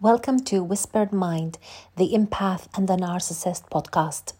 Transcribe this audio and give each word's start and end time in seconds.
Welcome 0.00 0.40
to 0.46 0.64
Whispered 0.64 1.12
Mind, 1.12 1.56
the 1.96 2.10
Empath 2.14 2.66
and 2.76 2.88
the 2.88 2.96
Narcissist 2.96 3.70
podcast. 3.70 4.32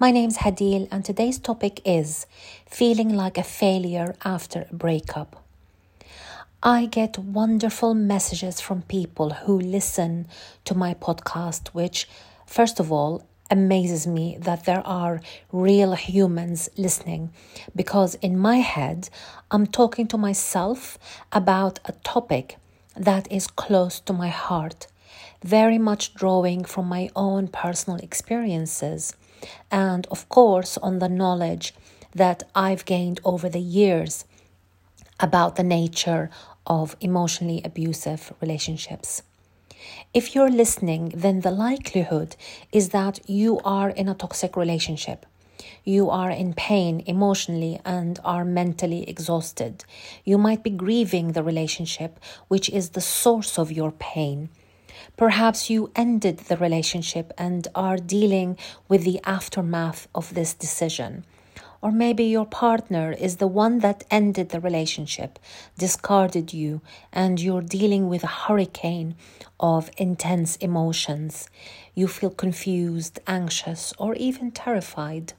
My 0.00 0.10
name's 0.10 0.38
Hadil, 0.38 0.88
and 0.90 1.04
today's 1.04 1.38
topic 1.38 1.82
is 1.84 2.26
feeling 2.66 3.14
like 3.14 3.36
a 3.36 3.42
failure 3.42 4.16
after 4.24 4.66
a 4.70 4.74
breakup. 4.74 5.44
I 6.62 6.86
get 6.86 7.18
wonderful 7.18 7.92
messages 7.92 8.60
from 8.62 8.82
people 8.82 9.30
who 9.30 9.60
listen 9.60 10.28
to 10.64 10.74
my 10.74 10.94
podcast, 10.94 11.68
which, 11.68 12.08
first 12.46 12.80
of 12.80 12.90
all, 12.90 13.22
amazes 13.50 14.06
me 14.06 14.38
that 14.40 14.64
there 14.64 14.84
are 14.86 15.20
real 15.52 15.94
humans 15.94 16.70
listening 16.78 17.30
because 17.76 18.14
in 18.16 18.38
my 18.38 18.56
head, 18.56 19.10
I'm 19.50 19.66
talking 19.66 20.08
to 20.08 20.16
myself 20.16 20.98
about 21.32 21.80
a 21.84 21.92
topic 21.92 22.56
that 22.96 23.30
is 23.30 23.46
close 23.46 24.00
to 24.00 24.12
my 24.12 24.28
heart, 24.28 24.86
very 25.42 25.78
much 25.78 26.14
drawing 26.14 26.64
from 26.64 26.86
my 26.86 27.10
own 27.14 27.48
personal 27.48 27.98
experiences, 27.98 29.14
and 29.70 30.06
of 30.10 30.28
course, 30.28 30.78
on 30.78 30.98
the 30.98 31.08
knowledge 31.08 31.74
that 32.14 32.42
I've 32.54 32.84
gained 32.84 33.20
over 33.24 33.48
the 33.48 33.60
years 33.60 34.24
about 35.20 35.56
the 35.56 35.62
nature 35.62 36.30
of 36.66 36.96
emotionally 37.00 37.60
abusive 37.64 38.32
relationships. 38.40 39.22
If 40.12 40.34
you're 40.34 40.50
listening, 40.50 41.12
then 41.14 41.40
the 41.40 41.50
likelihood 41.50 42.36
is 42.72 42.88
that 42.90 43.20
you 43.28 43.60
are 43.64 43.90
in 43.90 44.08
a 44.08 44.14
toxic 44.14 44.56
relationship 44.56 45.26
you 45.84 46.10
are 46.10 46.30
in 46.30 46.54
pain 46.54 47.02
emotionally 47.06 47.80
and 47.84 48.18
are 48.24 48.44
mentally 48.44 49.08
exhausted. 49.08 49.84
You 50.24 50.38
might 50.38 50.62
be 50.62 50.70
grieving 50.70 51.32
the 51.32 51.42
relationship, 51.42 52.18
which 52.48 52.68
is 52.70 52.90
the 52.90 53.00
source 53.00 53.58
of 53.58 53.72
your 53.72 53.92
pain. 53.92 54.48
Perhaps 55.16 55.70
you 55.70 55.90
ended 55.96 56.38
the 56.38 56.56
relationship 56.56 57.32
and 57.38 57.68
are 57.74 57.96
dealing 57.96 58.58
with 58.88 59.04
the 59.04 59.20
aftermath 59.24 60.08
of 60.14 60.34
this 60.34 60.52
decision. 60.54 61.24
Or 61.82 61.92
maybe 61.92 62.24
your 62.24 62.46
partner 62.46 63.12
is 63.12 63.36
the 63.36 63.46
one 63.46 63.78
that 63.80 64.04
ended 64.10 64.48
the 64.48 64.60
relationship, 64.60 65.38
discarded 65.78 66.52
you, 66.52 66.80
and 67.12 67.40
you're 67.40 67.62
dealing 67.62 68.08
with 68.08 68.24
a 68.24 68.38
hurricane 68.44 69.14
of 69.60 69.90
intense 69.96 70.56
emotions. 70.56 71.48
You 71.94 72.08
feel 72.08 72.30
confused, 72.30 73.20
anxious, 73.26 73.94
or 73.98 74.14
even 74.14 74.50
terrified. 74.50 75.34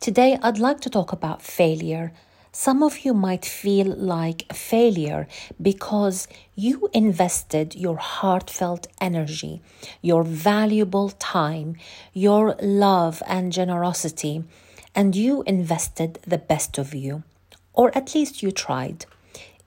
Today, 0.00 0.38
I'd 0.42 0.58
like 0.58 0.80
to 0.80 0.90
talk 0.90 1.12
about 1.12 1.42
failure. 1.42 2.12
Some 2.52 2.82
of 2.82 3.04
you 3.04 3.14
might 3.14 3.44
feel 3.44 3.86
like 3.86 4.52
failure 4.52 5.28
because 5.60 6.26
you 6.54 6.88
invested 6.92 7.74
your 7.74 7.96
heartfelt 7.96 8.86
energy, 9.00 9.60
your 10.02 10.22
valuable 10.24 11.10
time, 11.10 11.76
your 12.12 12.56
love 12.60 13.22
and 13.26 13.52
generosity, 13.52 14.44
and 14.94 15.14
you 15.14 15.42
invested 15.46 16.18
the 16.26 16.38
best 16.38 16.78
of 16.78 16.94
you. 16.94 17.22
Or 17.74 17.96
at 17.96 18.14
least 18.14 18.42
you 18.42 18.50
tried 18.50 19.06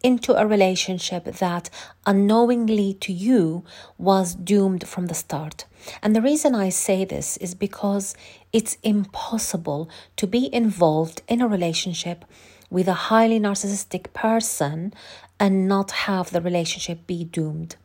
into 0.04 0.34
a 0.34 0.46
relationship 0.46 1.26
that 1.26 1.70
unknowingly 2.06 2.94
to 2.96 3.14
you 3.14 3.64
was 3.98 4.36
doomed 4.36 4.88
from 4.88 5.08
the 5.08 5.14
start. 5.14 5.66
And 6.02 6.16
the 6.16 6.22
reason 6.22 6.54
I 6.56 6.70
say 6.70 7.06
this 7.06 7.38
is 7.38 7.56
because 7.56 8.16
it's 8.54 8.78
impossible 8.84 9.90
to 10.18 10.28
be 10.28 10.54
involved 10.54 11.22
in 11.28 11.42
a 11.42 11.48
relationship 11.48 12.26
with 12.70 12.88
a 12.88 13.10
highly 13.10 13.40
narcissistic 13.40 14.14
person 14.14 14.94
and 15.40 15.68
not 15.68 15.92
have 15.92 16.32
the 16.32 16.42
relationship 16.42 17.08
be 17.08 17.24
doomed. 17.24 17.76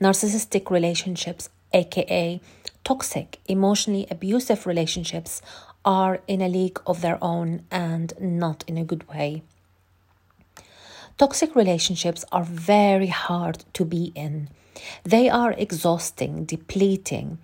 Narcissistic 0.00 0.70
relationships, 0.70 1.48
aka 1.72 2.40
toxic, 2.84 3.40
emotionally 3.46 4.06
abusive 4.10 4.66
relationships, 4.66 5.42
are 5.84 6.20
in 6.26 6.40
a 6.42 6.48
league 6.48 6.80
of 6.86 7.00
their 7.00 7.18
own 7.22 7.62
and 7.70 8.12
not 8.20 8.64
in 8.66 8.76
a 8.76 8.84
good 8.84 9.08
way. 9.08 9.42
Toxic 11.18 11.56
relationships 11.56 12.26
are 12.30 12.44
very 12.44 13.06
hard 13.06 13.64
to 13.72 13.86
be 13.86 14.12
in. 14.14 14.50
They 15.02 15.30
are 15.30 15.52
exhausting, 15.52 16.44
depleting, 16.44 17.38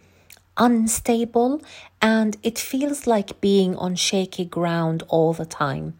unstable, 0.58 1.62
and 2.02 2.36
it 2.42 2.58
feels 2.58 3.06
like 3.06 3.40
being 3.40 3.74
on 3.76 3.94
shaky 3.94 4.44
ground 4.44 5.04
all 5.08 5.32
the 5.32 5.46
time. 5.46 5.94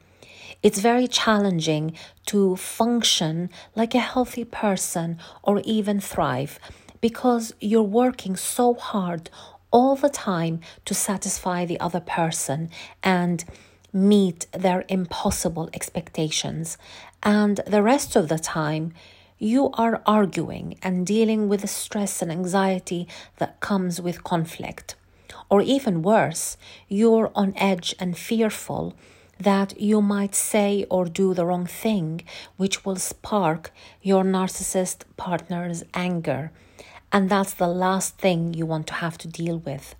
It's 0.63 0.81
very 0.81 1.09
challenging 1.09 1.95
to 2.27 2.57
function 2.57 3.49
like 3.75 3.95
a 3.95 4.01
healthy 4.01 4.45
person 4.45 5.19
or 5.43 5.61
even 5.65 5.99
thrive 5.99 6.59
because 7.01 7.55
you're 7.59 7.83
working 7.83 8.37
so 8.37 8.75
hard 8.75 9.31
all 9.71 9.97
the 9.97 10.11
time 10.11 10.61
to 10.85 10.95
satisfy 10.95 11.65
the 11.65 11.81
other 11.81 12.01
person 12.01 12.69
and 13.03 13.47
meet 13.93 14.47
their 14.53 14.85
impossible 14.89 15.69
expectations. 15.75 16.79
And 17.23 17.61
the 17.67 17.83
rest 17.83 18.17
of 18.17 18.29
the 18.29 18.39
time, 18.39 18.95
you 19.39 19.71
are 19.75 20.03
arguing 20.07 20.79
and 20.83 21.07
dealing 21.07 21.49
with 21.49 21.63
the 21.63 21.69
stress 21.69 22.23
and 22.23 22.31
anxiety 22.31 23.09
that 23.39 23.61
comes 23.61 24.01
with 24.01 24.25
conflict. 24.25 24.95
Or 25.51 25.61
even 25.61 26.03
worse, 26.03 26.57
you're 26.89 27.31
on 27.35 27.53
edge 27.57 27.95
and 27.99 28.17
fearful 28.17 28.95
that 29.39 29.81
you 29.81 30.01
might 30.01 30.35
say 30.35 30.87
or 30.89 31.07
do 31.07 31.35
the 31.35 31.45
wrong 31.45 31.67
thing, 31.67 32.23
which 32.57 32.85
will 32.85 32.97
spark 32.97 33.73
your 34.01 34.23
narcissist 34.23 35.03
partner's 35.17 35.83
anger. 35.95 36.53
And 37.11 37.29
that's 37.29 37.55
the 37.55 37.67
last 37.67 38.19
thing 38.19 38.55
you 38.55 38.65
want 38.65 38.87
to 38.89 38.95
have 38.95 39.19
to 39.19 39.29
deal 39.29 39.59
with. 39.59 39.95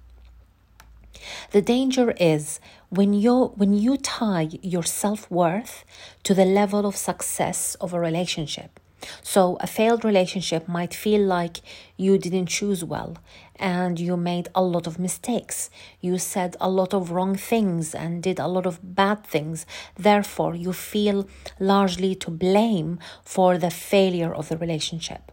The 1.51 1.63
danger 1.63 2.13
is 2.19 2.61
when 2.89 3.13
you 3.15 3.53
when 3.57 3.73
you 3.75 3.97
tie 3.97 4.49
your 4.63 4.83
self-worth 4.83 5.85
to 6.25 6.35
the 6.35 6.45
level 6.45 6.87
of 6.87 6.97
success 6.97 7.75
of 7.81 7.93
a 7.93 8.01
relationship. 8.01 8.81
So 9.23 9.57
a 9.61 9.67
failed 9.67 10.05
relationship 10.05 10.69
might 10.69 10.95
feel 10.95 11.23
like 11.23 11.61
you 11.97 12.19
didn't 12.19 12.47
choose 12.47 12.85
well 12.85 13.17
and 13.57 13.99
you 13.99 14.17
made 14.17 14.49
a 14.55 14.63
lot 14.63 14.87
of 14.87 14.99
mistakes. 14.99 15.71
You 16.01 16.19
said 16.19 16.57
a 16.61 16.71
lot 16.71 16.95
of 16.95 17.11
wrong 17.11 17.37
things 17.37 17.95
and 17.95 18.23
did 18.23 18.39
a 18.39 18.49
lot 18.49 18.67
of 18.67 18.79
bad 18.95 19.25
things. 19.25 19.67
Therefore, 19.97 20.55
you 20.55 20.73
feel 20.73 21.29
largely 21.59 22.15
to 22.17 22.31
blame 22.31 22.99
for 23.25 23.59
the 23.59 23.71
failure 23.71 24.35
of 24.35 24.49
the 24.49 24.57
relationship. 24.57 25.33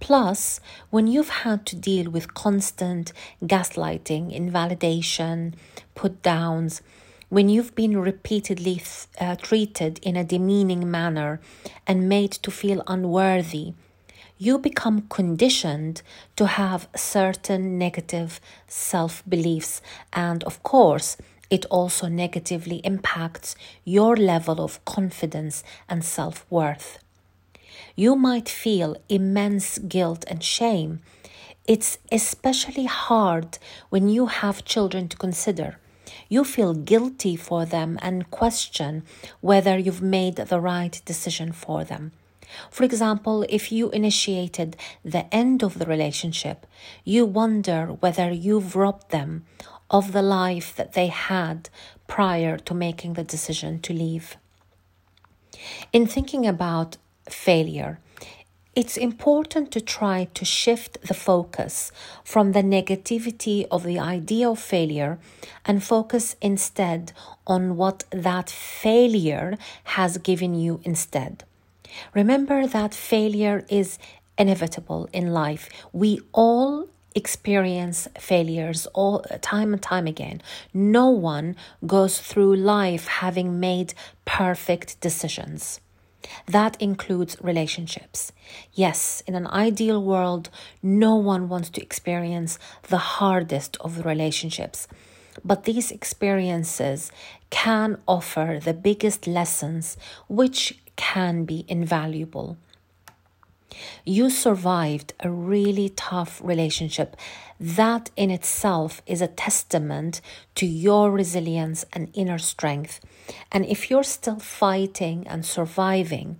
Plus, 0.00 0.60
when 0.88 1.06
you've 1.06 1.28
had 1.28 1.66
to 1.66 1.76
deal 1.76 2.10
with 2.10 2.34
constant 2.34 3.12
gaslighting, 3.44 4.32
invalidation, 4.32 5.54
put 5.94 6.22
downs, 6.22 6.82
when 7.28 7.48
you've 7.48 7.74
been 7.76 7.96
repeatedly 7.96 8.82
uh, 9.20 9.36
treated 9.36 10.00
in 10.02 10.16
a 10.16 10.24
demeaning 10.24 10.90
manner 10.90 11.40
and 11.86 12.08
made 12.08 12.32
to 12.32 12.50
feel 12.50 12.82
unworthy, 12.88 13.74
you 14.36 14.58
become 14.58 15.02
conditioned 15.08 16.02
to 16.34 16.46
have 16.46 16.88
certain 16.96 17.78
negative 17.78 18.40
self 18.66 19.22
beliefs. 19.28 19.82
And 20.14 20.42
of 20.44 20.62
course, 20.62 21.18
it 21.50 21.66
also 21.66 22.08
negatively 22.08 22.80
impacts 22.84 23.54
your 23.84 24.16
level 24.16 24.60
of 24.60 24.84
confidence 24.84 25.62
and 25.88 26.04
self 26.04 26.46
worth 26.50 26.98
you 27.96 28.16
might 28.16 28.48
feel 28.48 28.96
immense 29.08 29.78
guilt 29.78 30.24
and 30.28 30.42
shame. 30.42 31.00
It's 31.66 31.98
especially 32.10 32.86
hard 32.86 33.58
when 33.90 34.08
you 34.08 34.26
have 34.26 34.64
children 34.64 35.08
to 35.08 35.16
consider. 35.16 35.78
You 36.28 36.44
feel 36.44 36.74
guilty 36.74 37.36
for 37.36 37.64
them 37.64 37.98
and 38.02 38.30
question 38.30 39.04
whether 39.40 39.78
you've 39.78 40.02
made 40.02 40.36
the 40.36 40.60
right 40.60 41.00
decision 41.04 41.52
for 41.52 41.84
them. 41.84 42.12
For 42.70 42.84
example, 42.84 43.44
if 43.48 43.70
you 43.70 43.90
initiated 43.90 44.76
the 45.04 45.32
end 45.34 45.62
of 45.62 45.78
the 45.78 45.86
relationship, 45.86 46.66
you 47.04 47.24
wonder 47.24 47.86
whether 48.00 48.30
you've 48.30 48.74
robbed 48.74 49.10
them 49.10 49.44
of 49.90 50.12
the 50.12 50.22
life 50.22 50.74
that 50.76 50.92
they 50.92 51.08
had 51.08 51.68
prior 52.06 52.56
to 52.58 52.74
making 52.74 53.14
the 53.14 53.24
decision 53.24 53.80
to 53.80 53.92
leave. 53.92 54.36
In 55.92 56.06
thinking 56.06 56.46
about 56.46 56.96
failure. 57.32 57.98
It's 58.76 58.96
important 58.96 59.72
to 59.72 59.80
try 59.80 60.28
to 60.32 60.44
shift 60.44 61.02
the 61.02 61.14
focus 61.14 61.90
from 62.22 62.52
the 62.52 62.62
negativity 62.62 63.66
of 63.68 63.82
the 63.82 63.98
idea 63.98 64.48
of 64.48 64.60
failure 64.60 65.18
and 65.64 65.82
focus 65.82 66.36
instead 66.40 67.12
on 67.48 67.76
what 67.76 68.04
that 68.10 68.48
failure 68.48 69.58
has 69.84 70.18
given 70.18 70.54
you 70.54 70.80
instead. 70.84 71.42
Remember 72.14 72.66
that 72.68 72.94
failure 72.94 73.64
is 73.68 73.98
inevitable 74.38 75.08
in 75.12 75.32
life. 75.32 75.68
We 75.92 76.20
all 76.32 76.86
experience 77.14 78.08
failures 78.18 78.86
all 78.94 79.20
time 79.40 79.72
and 79.72 79.82
time 79.82 80.06
again. 80.06 80.40
No 80.72 81.10
one 81.10 81.56
goes 81.86 82.20
through 82.20 82.54
life 82.54 83.06
having 83.06 83.58
made 83.58 83.94
perfect 84.24 85.00
decisions. 85.00 85.80
That 86.46 86.80
includes 86.80 87.36
relationships. 87.40 88.32
Yes, 88.72 89.22
in 89.26 89.34
an 89.34 89.46
ideal 89.46 90.02
world, 90.02 90.50
no 90.82 91.16
one 91.16 91.48
wants 91.48 91.70
to 91.70 91.82
experience 91.82 92.58
the 92.88 92.98
hardest 92.98 93.76
of 93.80 94.04
relationships. 94.04 94.88
But 95.44 95.64
these 95.64 95.90
experiences 95.90 97.10
can 97.50 97.98
offer 98.06 98.60
the 98.62 98.74
biggest 98.74 99.26
lessons, 99.26 99.96
which 100.28 100.78
can 100.96 101.44
be 101.44 101.64
invaluable. 101.68 102.56
You 104.04 104.30
survived 104.30 105.12
a 105.20 105.30
really 105.30 105.90
tough 105.90 106.40
relationship. 106.42 107.16
That 107.58 108.10
in 108.16 108.30
itself 108.30 109.02
is 109.06 109.20
a 109.20 109.26
testament 109.26 110.20
to 110.56 110.66
your 110.66 111.10
resilience 111.10 111.84
and 111.92 112.10
inner 112.14 112.38
strength. 112.38 113.00
And 113.52 113.64
if 113.66 113.90
you're 113.90 114.02
still 114.02 114.38
fighting 114.38 115.26
and 115.26 115.44
surviving, 115.44 116.38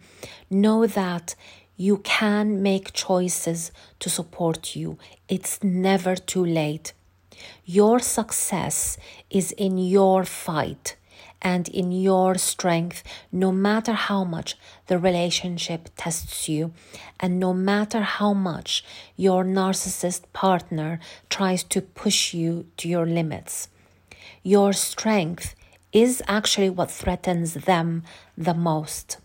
know 0.51 0.87
that 0.87 1.35
you 1.77 1.99
can 1.99 2.63
make 2.63 2.93
choices 2.93 3.73
to 4.01 4.11
support 4.11 4.77
you. 4.77 4.99
It's 5.29 5.63
never 5.63 6.17
too 6.17 6.45
late. 6.45 6.93
Your 7.65 8.01
success 8.01 8.99
is 9.31 9.53
in 9.53 9.79
your 9.79 10.25
fight 10.25 10.97
and 11.43 11.69
in 11.69 11.93
your 11.93 12.35
strength, 12.37 13.03
no 13.33 13.51
matter 13.53 13.93
how 13.93 14.25
much 14.25 14.57
the 14.87 14.99
relationship 14.99 15.89
tests 15.97 16.49
you, 16.49 16.73
and 17.19 17.39
no 17.39 17.55
matter 17.55 18.03
how 18.03 18.33
much 18.33 18.85
your 19.17 19.45
narcissist 19.45 20.23
partner 20.33 21.01
tries 21.29 21.63
to 21.65 21.81
push 21.81 22.35
you 22.35 22.67
to 22.77 22.89
your 22.89 23.07
limits. 23.07 23.69
Your 24.43 24.73
strength 24.73 25.55
is 25.93 26.23
actually 26.29 26.71
what 26.71 26.91
threatens 26.91 27.55
them 27.55 28.03
the 28.37 28.55
most. 28.55 29.19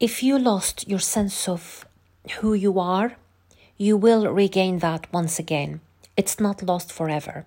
If 0.00 0.22
you 0.22 0.38
lost 0.38 0.88
your 0.88 0.98
sense 0.98 1.48
of 1.48 1.86
who 2.40 2.54
you 2.54 2.80
are, 2.80 3.16
you 3.76 3.96
will 3.96 4.26
regain 4.32 4.78
that 4.78 5.12
once 5.12 5.38
again. 5.38 5.80
It's 6.16 6.40
not 6.40 6.62
lost 6.62 6.92
forever. 6.92 7.46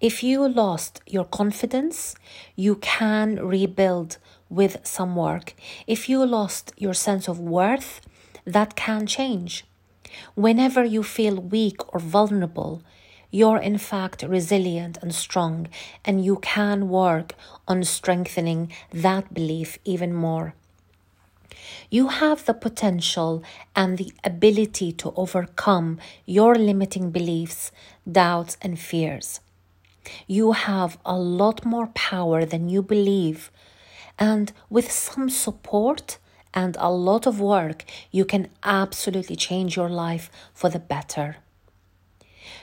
If 0.00 0.22
you 0.22 0.48
lost 0.48 1.00
your 1.06 1.24
confidence, 1.24 2.14
you 2.56 2.76
can 2.76 3.36
rebuild 3.36 4.18
with 4.48 4.78
some 4.82 5.16
work. 5.16 5.54
If 5.86 6.08
you 6.08 6.26
lost 6.26 6.72
your 6.76 6.94
sense 6.94 7.28
of 7.28 7.38
worth, 7.38 8.00
that 8.44 8.76
can 8.76 9.06
change. 9.06 9.64
Whenever 10.34 10.84
you 10.84 11.02
feel 11.02 11.36
weak 11.36 11.94
or 11.94 12.00
vulnerable, 12.00 12.82
you're 13.30 13.58
in 13.58 13.78
fact 13.78 14.22
resilient 14.22 14.98
and 15.00 15.14
strong, 15.14 15.68
and 16.04 16.24
you 16.24 16.36
can 16.36 16.88
work 16.88 17.34
on 17.66 17.82
strengthening 17.84 18.70
that 18.92 19.32
belief 19.32 19.78
even 19.84 20.12
more. 20.12 20.54
You 21.88 22.08
have 22.08 22.44
the 22.44 22.54
potential 22.54 23.42
and 23.74 23.96
the 23.96 24.12
ability 24.24 24.92
to 24.92 25.14
overcome 25.16 25.98
your 26.26 26.56
limiting 26.56 27.10
beliefs, 27.10 27.72
doubts, 28.10 28.58
and 28.60 28.78
fears. 28.78 29.40
You 30.26 30.52
have 30.52 30.98
a 31.04 31.16
lot 31.16 31.64
more 31.64 31.88
power 31.88 32.44
than 32.44 32.68
you 32.68 32.82
believe, 32.82 33.50
and 34.18 34.52
with 34.70 34.90
some 34.90 35.30
support 35.30 36.18
and 36.54 36.76
a 36.78 36.90
lot 36.90 37.26
of 37.26 37.40
work, 37.40 37.84
you 38.10 38.24
can 38.24 38.48
absolutely 38.62 39.36
change 39.36 39.76
your 39.76 39.88
life 39.88 40.30
for 40.52 40.68
the 40.68 40.78
better. 40.78 41.36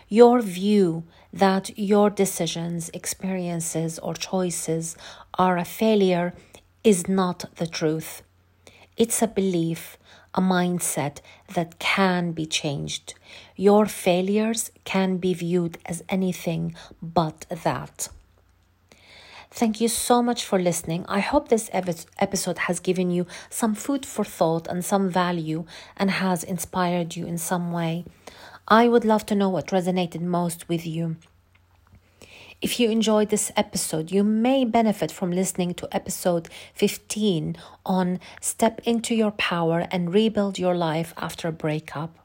Your 0.08 0.42
view 0.42 1.04
that 1.32 1.78
your 1.78 2.10
decisions, 2.10 2.90
experiences, 2.94 4.00
or 4.00 4.14
choices 4.16 4.98
are 5.36 5.58
a 5.58 5.66
failure 5.66 6.34
is 6.84 7.08
not 7.08 7.46
the 7.58 7.68
truth. 7.68 8.24
It's 8.98 9.22
a 9.22 9.28
belief, 9.28 9.99
a 10.36 10.42
mindset 10.42 11.20
that 11.56 11.80
can 11.80 12.31
be 12.31 12.46
changed. 12.46 13.16
Your 13.56 13.86
failures 13.86 14.72
can 14.84 15.18
be 15.18 15.34
viewed 15.34 15.78
as 15.86 16.04
anything 16.10 16.76
but 17.02 17.46
that. 17.50 18.10
Thank 19.52 19.81
you 19.81 19.88
so 19.88 20.22
much 20.22 20.46
for 20.46 20.60
listening. 20.60 21.06
I 21.08 21.22
hope 21.22 21.48
this 21.50 21.72
episode 21.74 22.60
has 22.60 22.80
given 22.80 23.10
you 23.10 23.26
some 23.50 23.74
food 23.74 24.06
for 24.06 24.24
thought 24.24 24.68
and 24.68 24.86
some 24.86 25.10
value 25.10 25.66
and 25.98 26.12
has 26.12 26.44
inspired 26.44 27.16
you 27.16 27.26
in 27.26 27.40
some 27.40 27.72
way. 27.72 28.06
I 28.68 28.88
would 28.88 29.04
love 29.04 29.26
to 29.26 29.36
know 29.36 29.50
what 29.50 29.68
resonated 29.68 30.22
most 30.22 30.70
with 30.70 30.86
you. 30.86 31.16
If 32.62 32.78
you 32.78 32.90
enjoyed 32.90 33.30
this 33.30 33.54
episode, 33.56 34.12
you 34.12 34.22
may 34.22 34.66
benefit 34.66 35.14
from 35.14 35.32
listening 35.32 35.74
to 35.76 35.88
episode 35.96 36.50
15 36.74 37.56
on 37.86 38.20
Step 38.42 38.82
into 38.84 39.16
Your 39.16 39.32
Power 39.32 39.88
and 39.92 40.14
Rebuild 40.14 40.60
Your 40.60 40.76
Life 40.76 41.14
After 41.16 41.48
a 41.48 41.54
Breakup. 41.54 42.18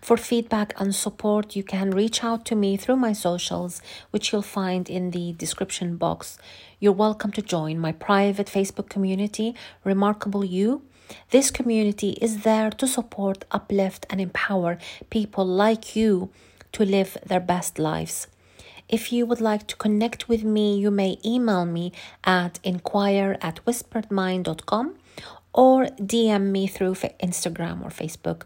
For 0.00 0.16
feedback 0.16 0.72
and 0.80 0.94
support, 0.94 1.56
you 1.56 1.64
can 1.64 1.90
reach 1.90 2.22
out 2.22 2.44
to 2.46 2.54
me 2.54 2.76
through 2.76 2.98
my 2.98 3.12
socials, 3.12 3.82
which 4.12 4.30
you'll 4.30 4.42
find 4.42 4.88
in 4.88 5.10
the 5.10 5.32
description 5.32 5.96
box. 5.96 6.38
You're 6.78 6.92
welcome 6.92 7.32
to 7.32 7.42
join 7.42 7.80
my 7.80 7.90
private 7.90 8.46
Facebook 8.46 8.88
community, 8.88 9.56
Remarkable 9.82 10.44
You. 10.44 10.82
This 11.30 11.50
community 11.50 12.10
is 12.20 12.44
there 12.44 12.70
to 12.70 12.86
support, 12.86 13.44
uplift, 13.50 14.06
and 14.08 14.20
empower 14.20 14.78
people 15.10 15.44
like 15.44 15.96
you 15.96 16.30
to 16.70 16.84
live 16.84 17.18
their 17.26 17.40
best 17.40 17.80
lives. 17.80 18.28
If 18.88 19.12
you 19.12 19.26
would 19.26 19.40
like 19.40 19.66
to 19.68 19.76
connect 19.76 20.28
with 20.28 20.44
me, 20.44 20.76
you 20.78 20.90
may 20.90 21.18
email 21.24 21.64
me 21.64 21.92
at 22.24 22.60
inquire 22.62 23.38
at 23.40 23.64
whisperedmind.com 23.64 24.96
or 25.52 25.86
DM 25.86 26.50
me 26.50 26.66
through 26.66 26.94
Instagram 26.94 27.84
or 27.84 27.90
Facebook. 27.90 28.42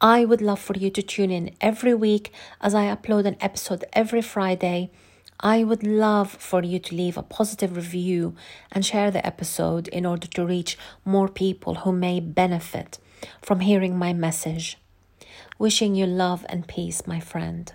I 0.00 0.24
would 0.24 0.40
love 0.40 0.60
for 0.60 0.76
you 0.76 0.90
to 0.90 1.02
tune 1.02 1.30
in 1.30 1.54
every 1.60 1.94
week 1.94 2.32
as 2.60 2.74
I 2.74 2.86
upload 2.86 3.26
an 3.26 3.36
episode 3.40 3.84
every 3.92 4.22
Friday. 4.22 4.90
I 5.40 5.62
would 5.64 5.82
love 5.82 6.30
for 6.30 6.62
you 6.62 6.78
to 6.78 6.94
leave 6.94 7.16
a 7.16 7.22
positive 7.22 7.76
review 7.76 8.34
and 8.72 8.84
share 8.84 9.10
the 9.10 9.24
episode 9.26 9.88
in 9.88 10.06
order 10.06 10.26
to 10.26 10.46
reach 10.46 10.78
more 11.04 11.28
people 11.28 11.76
who 11.76 11.92
may 11.92 12.20
benefit 12.20 12.98
from 13.42 13.60
hearing 13.60 13.98
my 13.98 14.12
message. 14.12 14.78
Wishing 15.58 15.94
you 15.94 16.06
love 16.06 16.46
and 16.48 16.66
peace, 16.66 17.06
my 17.06 17.20
friend. 17.20 17.72